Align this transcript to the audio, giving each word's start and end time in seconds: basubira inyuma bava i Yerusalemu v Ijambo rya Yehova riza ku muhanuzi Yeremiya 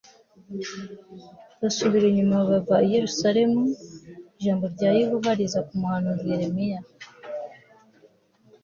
basubira 1.61 2.05
inyuma 2.09 2.37
bava 2.49 2.77
i 2.85 2.89
Yerusalemu 2.95 3.61
v 4.33 4.35
Ijambo 4.39 4.65
rya 4.73 4.89
Yehova 4.99 5.29
riza 5.37 5.59
ku 5.67 5.73
muhanuzi 5.81 6.23
Yeremiya 6.33 6.79